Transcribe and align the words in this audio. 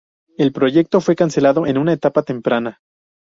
El 0.35 0.51
proyecto 0.51 0.99
fue 0.99 1.15
cancelado 1.15 1.67
en 1.67 1.77
una 1.77 1.93
etapa 1.93 2.23
temprana. 2.23 2.79